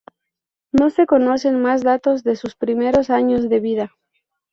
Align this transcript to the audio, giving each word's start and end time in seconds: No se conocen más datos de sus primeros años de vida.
No 0.71 0.89
se 0.89 1.05
conocen 1.05 1.61
más 1.61 1.83
datos 1.83 2.23
de 2.23 2.35
sus 2.35 2.55
primeros 2.55 3.11
años 3.11 3.49
de 3.49 3.59
vida. 3.59 3.91